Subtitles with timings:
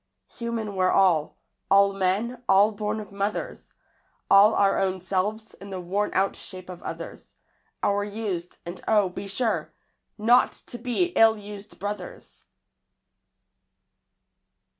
[0.39, 1.37] Human we're all
[1.69, 3.71] all men, all born of mothers;
[4.31, 7.35] All our own selves in the worn out shape of others;
[7.83, 9.75] Our used, and oh, be sure,
[10.17, 12.45] not to be ill used brothers!